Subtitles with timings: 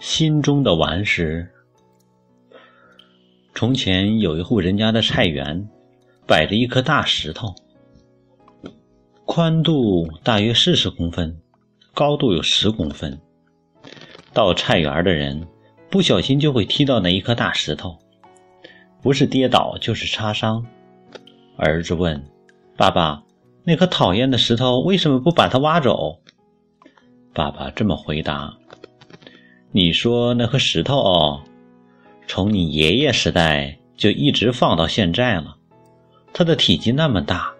[0.00, 1.46] 心中的顽石。
[3.54, 5.68] 从前有一户人家的菜园，
[6.26, 7.54] 摆着一颗大石头，
[9.26, 11.38] 宽度大约四十公分，
[11.92, 13.20] 高度有十公分。
[14.32, 15.46] 到菜园的人
[15.90, 17.98] 不小心就会踢到那一颗大石头，
[19.02, 20.64] 不是跌倒就是擦伤。
[21.58, 22.24] 儿子问
[22.74, 23.22] ：“爸爸，
[23.64, 26.22] 那颗讨厌的石头为什么不把它挖走？”
[27.34, 28.56] 爸爸这么回答。
[29.72, 31.44] 你说那颗石头哦，
[32.26, 35.56] 从你爷爷时代就一直放到现在了。
[36.32, 37.54] 它的体积那么大，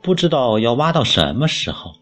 [0.00, 1.92] 不知道要挖到什么时候。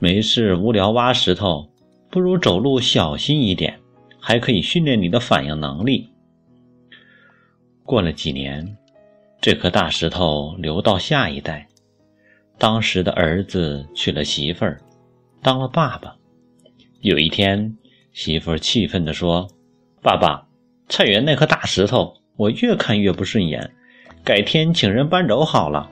[0.00, 1.66] 没事无聊挖石头，
[2.10, 3.80] 不如走路小心一点，
[4.20, 6.10] 还可以训练你的反应能力。
[7.84, 8.76] 过了几年，
[9.40, 11.66] 这颗大石头流到下一代。
[12.58, 14.78] 当时的儿子娶了媳妇儿，
[15.40, 16.14] 当了爸爸。
[17.00, 17.74] 有一天。
[18.14, 19.48] 媳妇气愤地说
[20.00, 20.46] ：“爸爸，
[20.88, 23.72] 菜园那颗大石头，我越看越不顺眼，
[24.22, 25.90] 改天请人搬走好了。”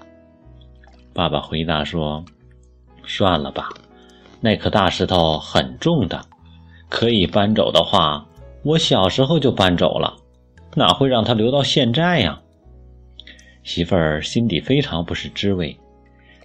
[1.12, 2.24] 爸爸回答说
[3.04, 3.70] ：“算了吧，
[4.40, 6.24] 那颗大石头很重的，
[6.88, 8.24] 可以搬走的话，
[8.62, 10.16] 我小时候就搬走了，
[10.76, 12.40] 哪会让它留到现在呀？”
[13.64, 15.76] 媳妇儿心底非常不是滋味，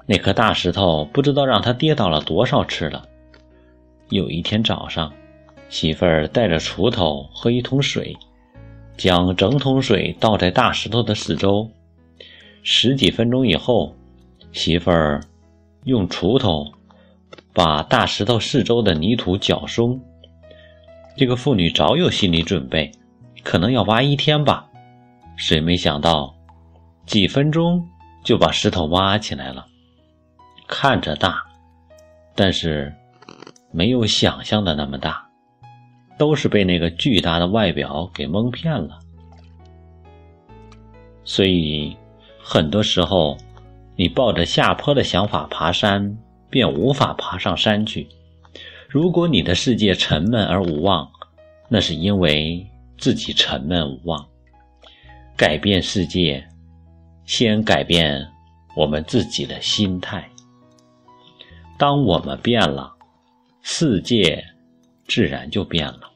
[0.07, 3.07] 那颗大石头不知道让他跌倒了多少次了。
[4.09, 5.13] 有一天早上。
[5.69, 8.15] 媳妇儿带着锄头和一桶水，
[8.97, 11.69] 将整桶水倒在大石头的四周。
[12.63, 13.95] 十几分钟以后，
[14.51, 15.21] 媳妇儿
[15.83, 16.65] 用锄头
[17.53, 19.99] 把大石头四周的泥土搅松。
[21.15, 22.91] 这个妇女早有心理准备，
[23.43, 24.67] 可能要挖一天吧。
[25.35, 26.33] 谁没想到，
[27.05, 27.87] 几分钟
[28.23, 29.65] 就把石头挖起来了。
[30.67, 31.43] 看着大，
[32.35, 32.93] 但是
[33.71, 35.26] 没有想象的那么大。
[36.17, 38.99] 都是被那个巨大的外表给蒙骗了，
[41.23, 41.95] 所以
[42.39, 43.37] 很多时候，
[43.95, 46.17] 你抱着下坡的想法爬山，
[46.49, 48.07] 便无法爬上山去。
[48.89, 51.07] 如果你的世界沉闷而无望，
[51.69, 52.65] 那是因为
[52.97, 54.27] 自己沉闷无望。
[55.35, 56.43] 改变世界，
[57.25, 58.27] 先改变
[58.75, 60.27] 我们自己的心态。
[61.77, 62.91] 当我们变了，
[63.61, 64.43] 世界。
[65.07, 66.11] 自然就变了。